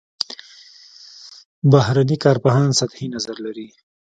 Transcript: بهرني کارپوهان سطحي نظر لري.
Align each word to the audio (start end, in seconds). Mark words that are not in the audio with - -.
بهرني 1.71 2.17
کارپوهان 2.23 2.69
سطحي 2.79 3.05
نظر 3.15 3.35
لري. 3.45 3.67